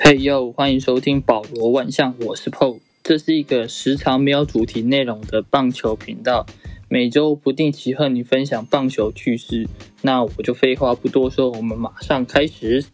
[0.00, 6.46] 嘿呦，欢迎收听保罗万象，我是 PO，这是一个时常没有主题内容的棒球频道，
[6.88, 9.68] 每周不定期和你分享棒球趣事。
[10.02, 12.84] 那我就废话不多说，我们马上开始。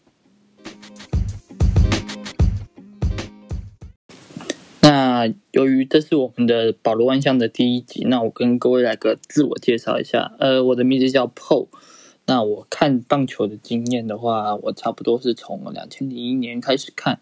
[4.81, 10.33] 那由于这是我们的保罗万象的第一集，那我跟各位来个自我介绍一下。
[10.41, 11.69] 呃，我的名字叫 PO。
[12.27, 17.21] 那我看棒球的经验的话，我差不多是从两千零一年开始看。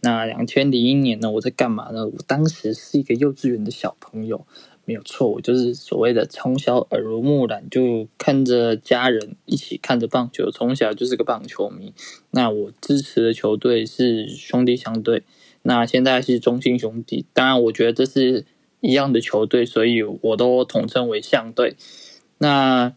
[0.00, 2.06] 那两千零一年呢，我在干嘛呢？
[2.06, 4.44] 我当时是一个幼稚园的小朋友，
[4.84, 11.92] 没有错，我就是所谓的从小耳濡目染，就看着家人一起看着棒球，从小就是个棒球迷。
[12.30, 15.22] 那我支持的球队是兄弟相对，
[15.62, 17.24] 那现在是中信兄弟。
[17.32, 18.44] 当然，我觉得这是
[18.80, 21.76] 一样的球队，所以我都统称为相对。
[22.38, 22.94] 那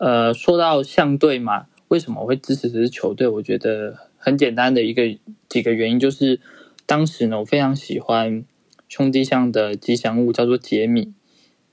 [0.00, 3.28] 呃，说到相对嘛，为什么我会支持这支球队？
[3.28, 5.16] 我觉得很简单的一个
[5.48, 6.40] 几个原因，就是
[6.84, 8.44] 当时呢，我非常喜欢
[8.88, 11.14] 兄弟象的吉祥物叫做杰米。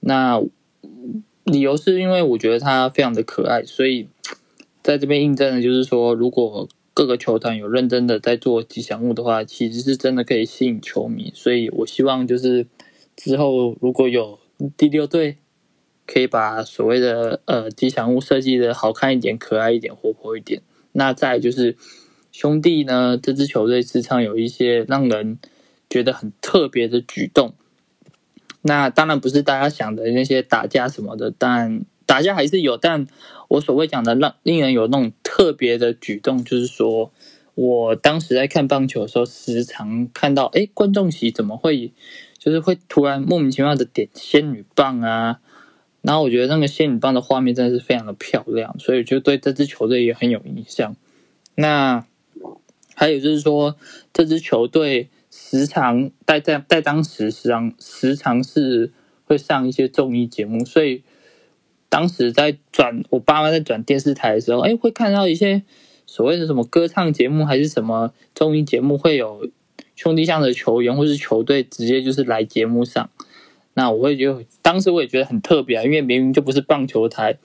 [0.02, 0.40] 那
[1.44, 4.08] 理由是因为我觉得他非常的可爱，所以
[4.84, 11.32] 在这边印证的就是说，如果各个球团有认真的在做吉祥物的话，其实是真的可以吸引球迷。
[11.34, 12.68] 所以我希望就是
[13.16, 14.40] 之后如果有
[14.78, 15.38] 第六队。
[16.12, 20.62] 可以把所谓的呃吉祥物设计的好看一点、可爱一点、活泼一点。
[20.92, 21.78] 那再就是
[22.34, 25.40] 兄弟呢，这支球队时常有一些让人
[25.90, 27.54] 觉得很特别的举动。
[28.64, 32.76] 那当然不是大家想的那些打架什么的，但打架还是有。
[32.76, 33.08] 但
[33.48, 37.10] 我所谓讲的让令人有那种特别的举动，就是说
[37.56, 41.94] 我当时在看棒球的时候，时常看到，哎，观众席怎么会
[42.38, 45.40] 就是会突然莫名其妙的点仙女棒啊？
[46.02, 50.96] 然后我觉得那个仙女棒的画面真的是非常的漂亮，所以就对这支球队也很有印象。
[51.56, 52.06] 那
[52.96, 53.76] 还有就是说，
[54.12, 58.92] 这支球队时常在在在当时时常时常是
[59.26, 61.04] 会上一些综艺节目，所以
[61.90, 65.62] 当时在转我爸妈在转电视台的时候，哎，会看到一些
[66.06, 69.50] 所谓的什么歌唱节目还是什么综艺节目，会有
[69.96, 73.10] 兄弟象的球员或是球队直接就是来节目上。
[73.74, 77.38] 那我会觉得，当时我也觉得很特别啊，因为明明就不是棒球台，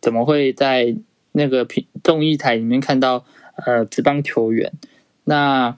[0.00, 0.96] 怎么会在
[1.32, 3.24] 那个平综艺台里面看到
[3.66, 4.72] 呃职棒球员？
[5.24, 5.76] 那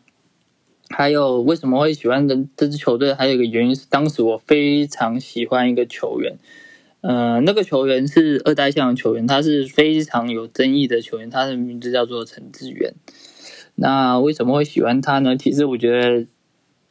[0.88, 3.12] 还有为什么会喜欢的这支球队？
[3.12, 6.38] 还有一个原因是，当时我非常喜欢一个球员，
[7.00, 12.94] 呃，那个球员是二代象球员，他是非常有争议的球员，他的名字叫做陈志远。
[13.74, 15.36] 那为什么会喜欢他呢？
[15.36, 16.26] 其实我觉得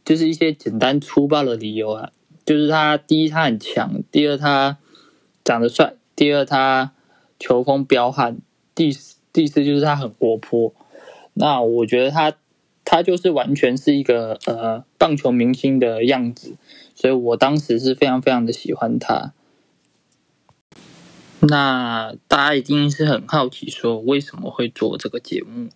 [0.04, 2.12] 就是一些简单粗暴的理由啊。
[2.46, 4.78] 就是他，第一他很强，第二他
[5.44, 6.92] 长得帅，第二他
[7.40, 8.38] 球风彪悍，
[8.76, 10.74] 第四第四就是他很活泼。
[11.34, 12.34] 那我觉得他
[12.86, 16.56] 他就是完全是一个呃棒球明星的样子，
[16.94, 19.34] 所以我当时是非常非常的喜欢他。
[21.42, 25.70] 那大家一定是很好奇，说为什么会做这个节目？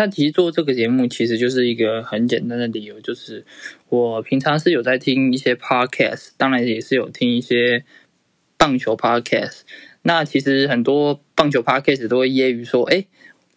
[0.00, 3.44] 那其实做这个节目其实就是一个很简单的理由，就是
[3.90, 7.84] 我平常是有在听一些 podcast，当然也是有听一些
[8.56, 9.60] 棒球 podcast。
[10.00, 13.04] 那其实很多棒球 podcast 都会揶揄说：“哎，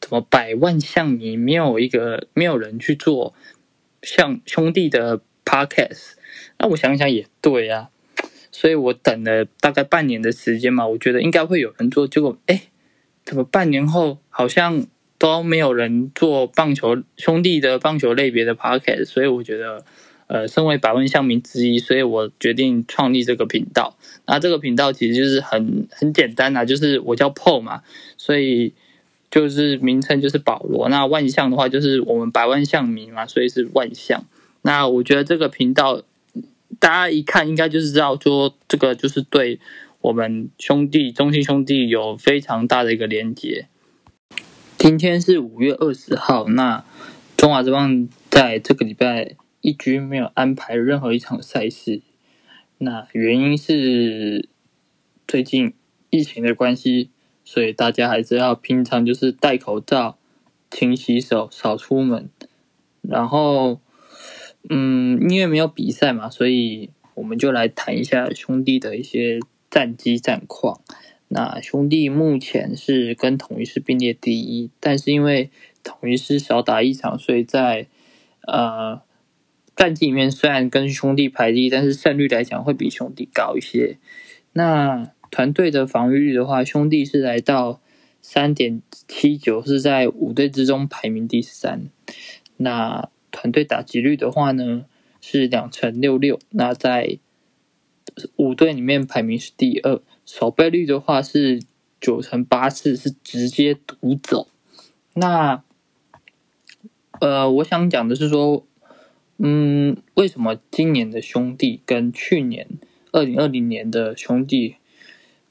[0.01, 3.33] 怎么百万像你没有一个没有人去做
[4.01, 6.15] 像兄弟的 podcast？”
[6.59, 7.89] 那我想想也对啊，
[8.51, 12.63] 所以我等了大概半年的时间嘛，我觉得应该会有人做，结果哎，
[13.23, 14.85] 怎么半年后好像。
[15.23, 19.85] 都没有人做棒球兄弟的棒球类别的 podcast，所以我觉得，
[20.27, 23.95] 呃，身为百万乡民之一，所以我决定创立这个频道。
[24.27, 27.83] 那这个频道其实就是很很简单呐，就是我叫 Paul 嘛，
[28.17, 28.73] 所以
[29.31, 30.89] 就是名称就是保罗。
[30.89, 34.25] 那万象的话，就是我们百万乡民嘛，所以是万象。
[34.63, 36.03] 那我觉得这个频道
[36.79, 39.61] 大家一看应该就是知道说，这个就是对
[40.01, 43.69] 我们兄弟中心兄弟有非常大的一个连接。
[44.83, 46.83] 今天是五月二十号，那
[47.37, 52.01] 中华之棒在这个礼拜一局没有安排任何一场赛事，
[52.79, 54.49] 那原因是
[55.25, 55.73] 最近
[56.09, 57.11] 疫情的关系，
[57.45, 60.17] 所以大家还是要平常就是戴口罩、
[60.69, 62.29] 勤洗手、少出门。
[63.01, 63.79] 然后，
[64.69, 69.39] 嗯，因为没有比赛嘛，所以我们就来谈一下兄弟的一些
[69.71, 70.81] 战绩战况。
[71.35, 75.49] 那兄弟目前是跟统一是并列第一，但是因为
[75.83, 77.87] 统一是少打一场，所以在
[78.45, 79.01] 呃
[79.75, 83.97] 战绩里面虽然跟兄弟排第一，但是胜率来讲会比兄弟高一些。
[84.51, 87.81] 那团队的防御率的话，兄弟是来到
[88.21, 91.89] 三点七九，是在五队之中排名第三。
[92.57, 94.85] 那团队打击率的话呢
[95.19, 97.17] 是两成六六，那在
[98.35, 99.99] 五队里面排名是第二。
[100.25, 101.61] 守备率的话是
[101.99, 104.47] 九成八次，是直接独走。
[105.13, 105.63] 那
[107.19, 108.65] 呃，我想讲的是说，
[109.37, 112.67] 嗯，为什么今年的兄弟跟去年
[113.11, 114.75] 二零二零年的兄弟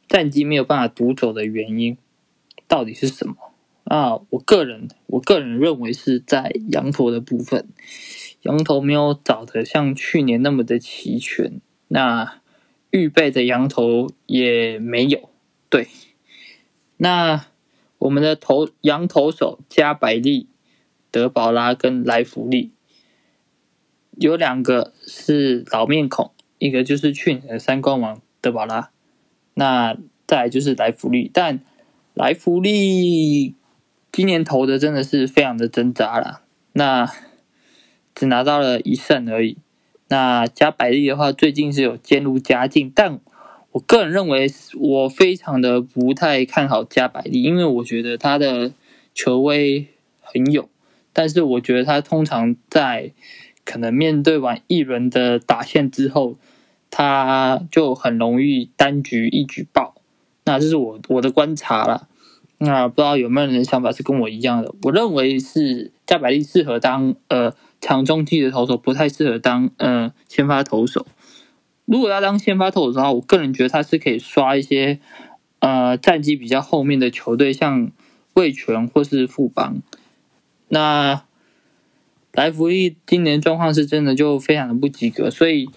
[0.08, 1.96] 战绩没有办法独走的原因
[2.66, 3.34] 到底是什么？
[3.84, 7.68] 啊，我个人我个人认为是在羊驼的部分，
[8.42, 11.60] 羊驼没有找的像去年那么的齐全。
[11.88, 12.40] 那
[12.92, 15.30] 预备的羊头也没有，
[15.68, 15.88] 对。
[16.98, 17.46] 那
[17.98, 20.46] 我们的头羊头手加百利、
[21.10, 22.70] 德保拉跟莱弗利，
[24.18, 28.90] 有两个是老面孔，一个就是去年的三冠王德保拉，
[29.54, 29.96] 那
[30.26, 31.60] 再来就是莱弗利，但
[32.12, 33.54] 莱弗利
[34.12, 36.42] 今年投的真的是非常的挣扎了，
[36.74, 37.10] 那
[38.14, 39.56] 只拿到了一胜而已。
[40.12, 43.18] 那加百利的话，最近是有渐入佳境，但
[43.70, 44.46] 我个人认为，
[44.78, 48.72] 我非常的不太看好加百利，因为我觉得他的
[49.14, 49.86] 球威
[50.20, 50.68] 很有，
[51.14, 53.12] 但是我觉得他通常在
[53.64, 56.36] 可能面对完一轮的打线之后，
[56.90, 59.94] 他就很容易单局一举爆。
[60.44, 62.06] 那这是我我的观察了。
[62.58, 64.74] 那不知道有没有人的想法是跟我一样的？
[64.82, 67.54] 我认为是加百利适合当呃。
[67.82, 71.04] 强中继的投手不太适合当呃先发投手。
[71.84, 75.00] 如果要当先发投手的话，我个人觉得他是可以刷一些
[75.58, 77.90] 呃战绩比较后面的球队，像
[78.34, 79.82] 魏权或是富邦。
[80.68, 81.24] 那
[82.32, 85.68] 莱弗利今年状况是真的就非常的不及格，所以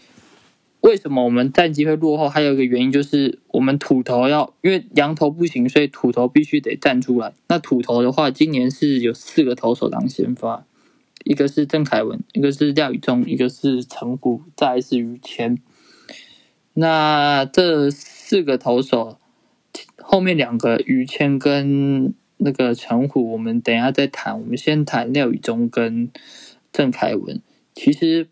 [0.81, 2.29] 为什么我们战绩会落后？
[2.29, 7.33] 还有一个原因就是我们土头要因为羊头不行，所以土头必须得站出来。
[7.47, 10.65] 那土头的话，今年是有四个投手当先发。
[11.25, 15.57] 一个是郑凯文，一个是廖宇中，一个是陈虎，再是于谦。
[16.75, 19.17] 那这四个投手
[19.97, 24.39] 后面两个于谦跟那个陈虎，我们等一下再谈。
[24.39, 26.11] 我们先谈廖宇中跟
[26.71, 27.41] 郑凯文。
[27.73, 28.29] 其实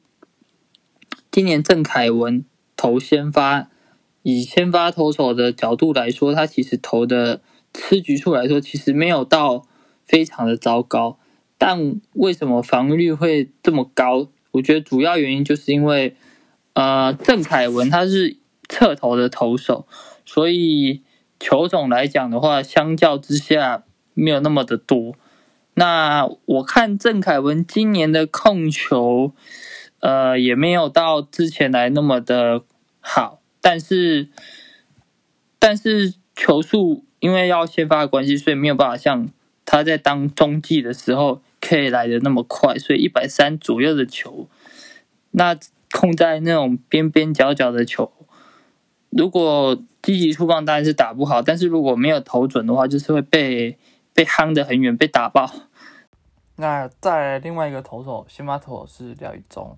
[1.32, 2.46] 今年郑凯文
[2.78, 3.72] 投先发，
[4.22, 7.42] 以先发投手的角度来说，他其实投的
[7.74, 9.66] 吃局数来说，其实没有到
[10.06, 11.18] 非常的糟糕。
[11.66, 14.28] 但为什么防御率会这么高？
[14.52, 16.14] 我觉得主要原因就是因为，
[16.74, 18.36] 呃，郑凯文他是
[18.68, 19.88] 侧投的投手，
[20.26, 21.04] 所以
[21.40, 25.16] 球种来讲的话，相较之下没有那么的多。
[25.76, 29.32] 那我看郑凯文今年的控球，
[30.02, 32.64] 呃，也没有到之前来那么的
[33.00, 34.28] 好，但是，
[35.58, 39.30] 但是球速因为要先发的关系，所以没有办法像
[39.64, 41.42] 他在当中继的时候。
[41.66, 44.50] 可以来的那么快，所以一百三左右的球，
[45.32, 45.58] 那
[45.94, 48.12] 控在那种边边角角的球，
[49.10, 53.78] 如果积极出棒当然是打不好，但是如果没有投准的话，就是会被
[54.14, 55.50] 被夯的很远，被打爆。
[56.58, 59.78] 那再另外一个投手，先发投手是廖宇中。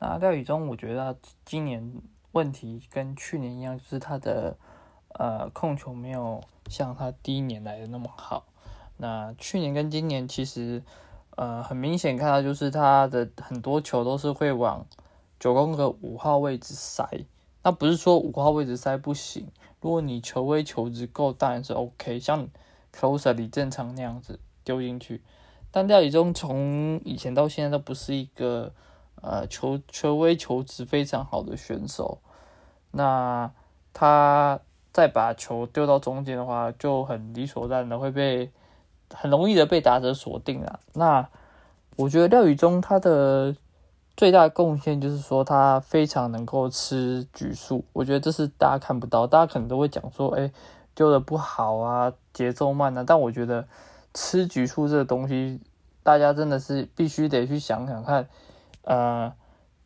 [0.00, 1.92] 那廖宇中，我觉得今年
[2.32, 4.56] 问题跟去年一样，就是他的
[5.10, 8.44] 呃控球没有像他第一年来的那么好。
[8.98, 10.82] 那去年跟今年其实，
[11.36, 14.86] 呃，很明显看到就是他的很多球都是会往
[15.38, 17.06] 九宫格五号位置塞。
[17.62, 19.48] 那不是说五号位置塞不行，
[19.82, 22.18] 如果你球威球值够，当然是 OK。
[22.18, 22.48] 像
[22.90, 25.22] closer 李正常那样子丢进去。
[25.70, 28.72] 但廖宇中从以前到现在都不是一个
[29.20, 32.18] 呃球球威球值非常好的选手。
[32.92, 33.52] 那
[33.92, 34.58] 他
[34.90, 38.50] 再把球丢到中间的话，就很理所当然的会被。
[39.14, 40.80] 很容易的被打者锁定了。
[40.94, 41.28] 那
[41.96, 43.56] 我觉得廖宇中他的
[44.16, 47.84] 最大贡献就是说他非常能够吃局数。
[47.92, 50.52] 我觉得这是大家看不到，大家可能都会讲说，哎，
[50.94, 53.04] 丢的不好啊，节奏慢啊。
[53.06, 53.66] 但我觉得
[54.12, 55.60] 吃局数这个东西，
[56.02, 58.28] 大家真的是必须得去想想看。
[58.82, 59.32] 呃，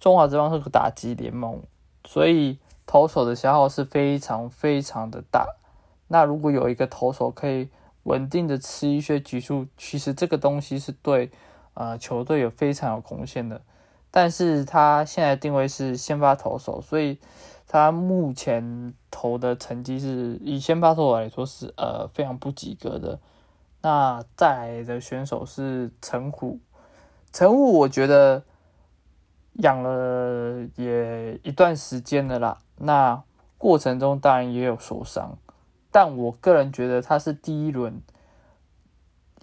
[0.00, 1.62] 中华职棒是个打击联盟，
[2.04, 5.46] 所以投手的消耗是非常非常的大。
[6.08, 7.68] 那如果有一个投手可以。
[8.10, 11.30] 稳定的吃一些局数，其实这个东西是对
[11.74, 13.62] 呃球队有非常有贡献的。
[14.10, 17.16] 但是他现在定位是先发投手，所以
[17.68, 23.20] 他目前投的成绩是以先发投手来说是呃非常不及格的。
[23.82, 26.58] 那再来的选手是陈虎，
[27.32, 28.42] 陈虎我觉得
[29.62, 33.22] 养了也一段时间了啦，那
[33.56, 35.38] 过程中当然也有受伤。
[35.90, 38.00] 但我个人觉得他是第一轮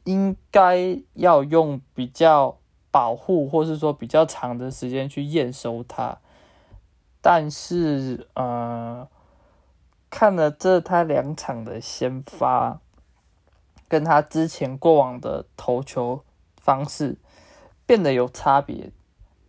[0.05, 2.57] 应该要用比较
[2.89, 6.17] 保护，或是说比较长的时间去验收它。
[7.21, 9.07] 但是，呃，
[10.09, 12.79] 看了这他两场的先发，
[13.89, 16.21] 跟他之前过往的投球
[16.61, 17.17] 方式
[17.85, 18.91] 变得有差别。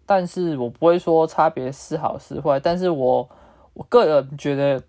[0.04, 3.28] 但是我不会说差别是好是坏，但是我
[3.74, 4.82] 我个人觉得，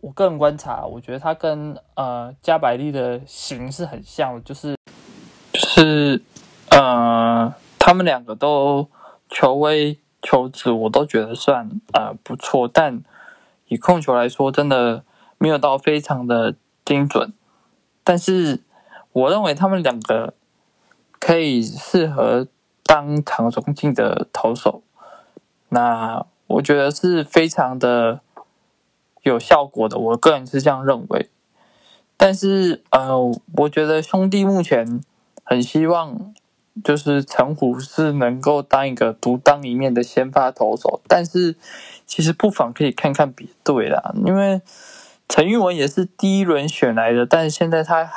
[0.00, 4.76] 我个人观察，我觉得他跟呃加百利的型是很像的，就是
[5.52, 6.22] 就是
[6.70, 8.88] 呃他们两个都
[9.28, 13.02] 球威球质我都觉得算呃不错，但
[13.68, 15.04] 以控球来说，真的
[15.38, 17.32] 没有到非常的精准。
[18.04, 18.62] 但是
[19.12, 20.34] 我认为他们两个
[21.18, 22.46] 可以适合。
[22.84, 24.82] 当场中进的投手，
[25.68, 28.22] 那我觉得是非常的
[29.28, 29.98] 有效果的。
[29.98, 31.28] 我个人是这样认为。
[32.16, 33.16] 但是，呃，
[33.58, 35.00] 我觉得兄弟目前
[35.44, 36.34] 很希望，
[36.82, 41.00] 就是陈虎是能够当一个独当一面的先发投手。
[41.06, 41.54] 但是，
[42.06, 44.60] 其实不妨可以看看比对啦，因为
[45.28, 48.10] 陈玉文也是第一轮选来的，但是现在他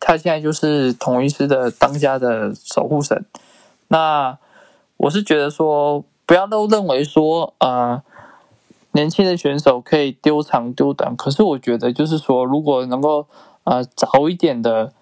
[0.00, 3.24] 他现在就是统一师的当家的守护神。
[3.88, 4.36] 那
[4.96, 8.02] 我是觉得说，不要都认为说，呃，
[8.96, 11.14] 年轻的选手可以丢长丢短。
[11.14, 13.28] 可是我觉得，就是说，如果能够
[13.64, 14.94] 呃早一点的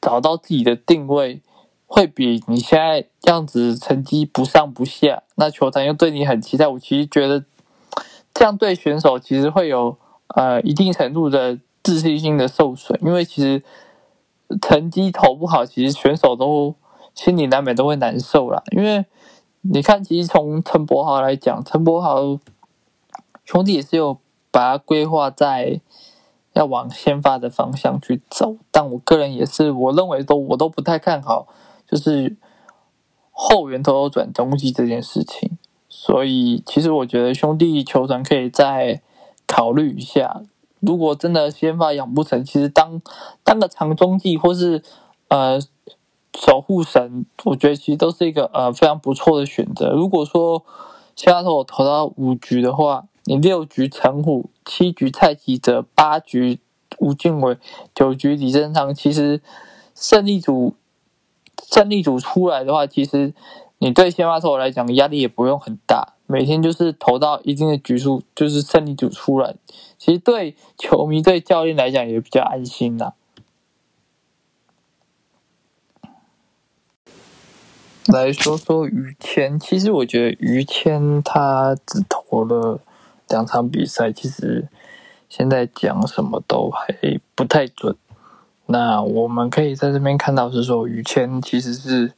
[0.00, 1.42] 找到自己的定位，
[1.86, 6.68] 会比你现在样子成绩不上不下，那球团又对你很期待。
[6.68, 7.44] 我其实觉得
[8.32, 9.98] 这样对选手其实会有
[10.28, 13.62] 呃一定程度的自信心的受损，因为其实
[14.62, 16.76] 成绩投不好，其实选手都。
[17.14, 19.04] 心里难免都会难受啦，因为
[19.60, 22.40] 你看，其实从陈柏豪来讲，陈柏豪
[23.44, 24.18] 兄弟也是有
[24.50, 25.80] 把它规划在
[26.54, 31.46] 要往先发的方向去走，但我个人也是，我认为都我都不太看好，
[31.86, 32.36] 就是
[33.30, 35.58] 后援投转中继这件事情，
[35.88, 39.02] 所以其实我觉得兄弟球团可以再
[39.46, 40.42] 考虑一下，
[40.80, 43.00] 如果真的先发养不成，其实当
[43.42, 44.82] 当个长中继或是
[45.28, 45.60] 呃。
[46.36, 49.90] 守护神，我觉得其实都是一个呃非常不错的选择。
[49.90, 50.64] 如果说
[51.14, 56.60] 下头我投到五局的话，你六局陈虎，七局蔡奇哲，八局
[56.98, 57.56] 吴俊伟，
[57.94, 59.40] 九局李正昌，其实
[59.94, 60.74] 胜利组
[61.66, 63.32] 胜利组出来的话，其实
[63.78, 69.56] 你对先发投来讲压力也不用很大，每天就是投到一定的局数，就是胜利组出来，
[69.98, 73.14] 其实对球迷对教练来讲也比较安心啦。
[78.06, 82.80] 来说说于谦，其实我觉得于谦他只投了
[83.34, 84.68] 两场比赛，其实
[85.28, 86.86] 现在讲什么都还
[87.34, 87.96] 不太准。
[88.66, 92.12] 那我们可以在这边看到是说，于谦其实是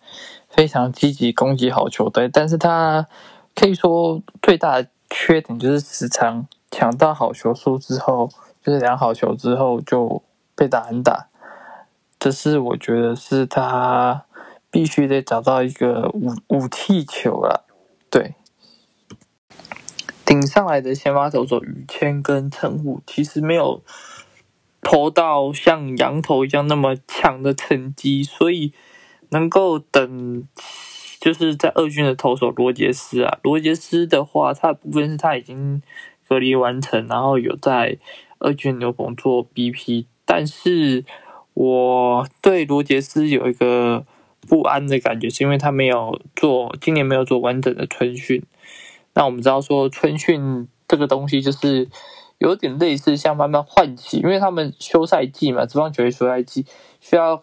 [0.48, 3.06] 非常积极攻击好球队，但是他
[3.54, 8.28] 可以说最大的缺点就是时常抢到好球数之后，
[8.62, 10.22] 就是两好球之后就
[10.54, 11.28] 被打很打，
[12.18, 14.24] 这是我觉得是他。
[14.68, 17.64] 必须得找到一个武武器球了，
[18.10, 18.34] 对。
[20.26, 23.82] 顶上来的先发投手于谦跟陈虎，其实没有
[24.82, 28.72] 投到像羊头一样那么强的成绩，所以
[29.30, 30.46] 能够等，
[31.20, 35.80] 就是在二军的投手罗杰斯啊，罗杰斯的话，他的部分是他已经
[36.28, 37.96] 隔离完成，然后有在
[38.40, 41.04] 二军牛棚做 BP，但是
[41.54, 44.04] 我对罗杰斯有一个。
[44.48, 48.40] 不安的感觉是因为他没有做今年没有做完整的春训。
[49.16, 51.88] 那我们知道说春训这个东西就是
[52.36, 56.66] 有点类似像慢慢唤起，因为他们休赛季嘛，职棒球队休赛季
[57.00, 57.42] 需要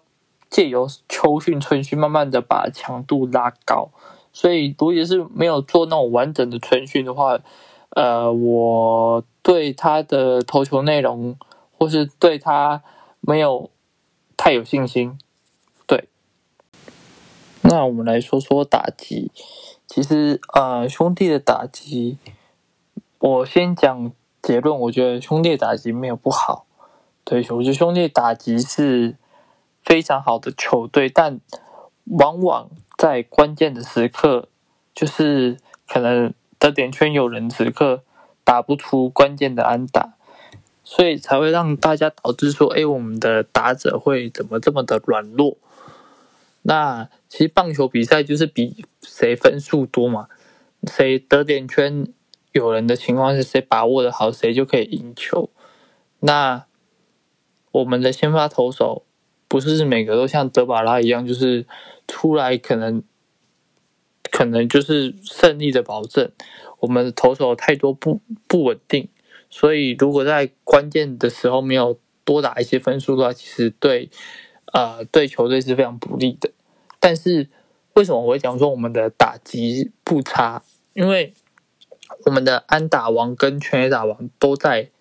[0.52, 3.90] 借由秋训、春训慢慢的把强度拉高。
[4.32, 7.40] 所以如果是没有做那种完整的春训的话，
[7.90, 11.36] 呃，我对他的投球内容
[11.76, 12.84] 或是对他
[13.20, 13.72] 没有
[14.38, 15.18] 太有信心。
[15.88, 16.08] 对
[17.64, 19.32] 那我们来说说打击，
[19.94, 22.18] 其实呃兄弟的打击，
[23.20, 26.66] 我先讲结论，我觉得兄弟打击没有不好，
[27.24, 29.18] 对，我觉得兄弟打击是
[29.84, 31.40] 非常好的球队，但
[32.06, 34.48] 往往在关键的时刻，
[34.96, 38.02] 就是可能的点圈有人时刻
[38.44, 40.16] 打不出关键的安打，
[40.84, 45.56] 所以才会让大家导致说，哎，我们的打者会怎么这么的软弱？
[46.64, 50.28] 那其实棒球比赛就是比谁分数多嘛，
[50.88, 52.08] 谁得点圈
[52.52, 55.50] 有人的情况是谁把握的好，谁就可以赢球。
[56.20, 56.66] 那
[57.72, 59.06] 我们的先发投手
[59.48, 61.66] 不是每个都像德巴拉一样，就是
[62.08, 63.04] 出来可能
[64.32, 66.32] 可能就是胜利的保证。
[66.80, 69.10] 我们投手太多不不稳定，
[69.50, 74.10] 所以如果在关键的时候没有多打一些分数的话，其实对
[74.74, 76.52] 呃对球队是非常不利的。
[77.00, 77.50] 但是
[77.94, 80.62] 为什么我会讲说我们的打击不差？
[80.94, 81.34] 因为
[82.26, 84.92] 我们的安打王跟全垒打王都在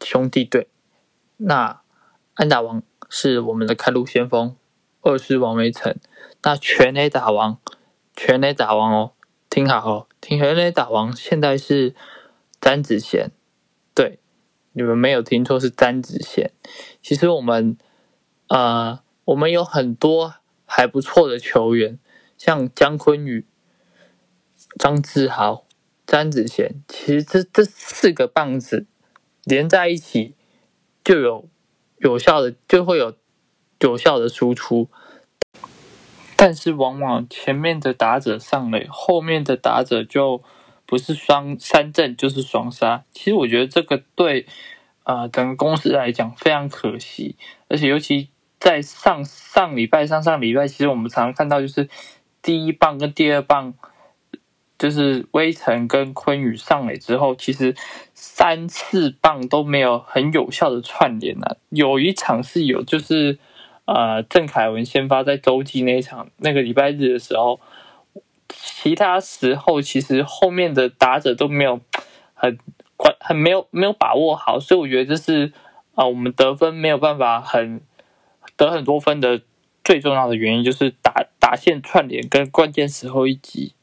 [0.00, 0.68] 兄弟队。
[1.36, 1.80] 那
[2.34, 4.56] 安打王是我们的开路先锋，
[5.02, 5.96] 二是王维成。
[6.42, 7.58] 那全垒打王，
[8.14, 9.12] 全垒打王哦，
[9.48, 11.94] 听好哦，听全垒打王现在是
[12.60, 13.30] 詹子贤。
[13.94, 14.18] 对，
[14.72, 16.52] 你们没有听错，是詹子贤。
[17.02, 17.78] 其实我们
[18.48, 20.34] 呃，我们有很多
[20.66, 21.98] 还不错的球员，
[22.36, 23.46] 像姜昆宇。
[24.76, 25.66] 张志豪、
[26.04, 28.88] 詹子贤，其实这这四个棒子
[29.44, 30.34] 连在一起，
[31.04, 31.48] 就有
[31.98, 33.14] 有效的，就会有
[33.78, 34.90] 有效的输出。
[36.34, 40.42] 但是往往前面的打者上垒，后面的打者就
[40.84, 43.04] 不是双三振就是双杀。
[43.12, 44.48] 其实我觉得这个对
[45.04, 47.36] 啊整个公司来讲非常可惜，
[47.68, 48.30] 而且尤其
[48.64, 51.86] 在上上礼拜、上上礼拜，其实我们常常看到就是
[52.40, 53.74] 第一棒跟第二棒。
[54.76, 57.76] 就是微尘跟昆宇上垒之后，其实
[58.12, 61.56] 三四棒都没有很有效的串联啊。
[61.68, 63.38] 有一场是有，就是
[63.84, 67.60] 呃郑凯文先发在洲际那一场，那个礼拜日的时候，
[68.48, 71.80] 其他时候其实后面的打者都没有
[72.34, 72.58] 很
[72.96, 75.52] 关很没有没有把握好，所以我觉得这是
[75.94, 77.80] 啊我们得分没有办法很
[78.56, 79.42] 得很多分的
[79.82, 83.74] 最重要的原因，就是打打线串联跟关键时候一击。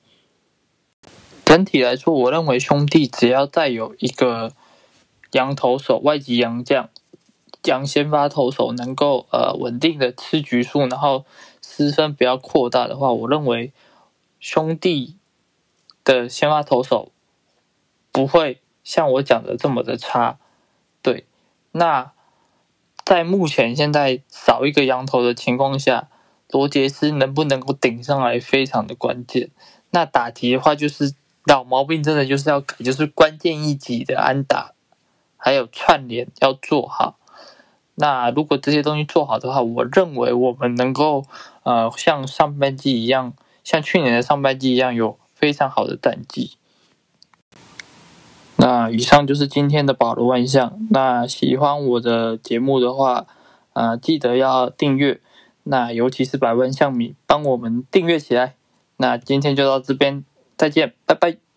[1.45, 4.53] 整体来说，我认为兄弟只要再有一个
[5.33, 6.89] 洋投手、外籍洋将、
[7.61, 11.25] 将先发投手能够呃稳定的吃局数，然后
[11.61, 13.73] 失分不要扩大的话，我认为
[14.39, 15.17] 兄弟
[16.05, 17.11] 的先发投手
[18.13, 20.39] 不会像我讲的这么的差。
[21.01, 21.25] 对，
[21.73, 22.13] 那
[23.11, 26.07] 在目前现在少一个羊头的情况下，
[26.49, 29.49] 罗杰斯能不能够顶上来非常的关键。
[29.89, 31.13] 那打击的话就是。
[31.45, 34.73] 老毛病真的就是要改，就是关键一击的安打，
[35.35, 37.17] 还有串联要做好。
[37.95, 41.25] 那如果这些东西做好的话，我认为我们能够
[41.63, 46.51] 呃像上半季一样，像去年的上半季一样，有非常好的战绩。
[48.61, 50.77] 那以上就是今天的保罗万象。
[50.91, 53.25] 那喜欢我的节目的话，
[53.73, 55.19] 啊，记得要订阅。
[55.63, 58.53] 那尤其是百万象米，帮我们订阅起来。
[58.97, 60.23] 那今天就到这边。
[60.55, 61.50] 再见，拜拜。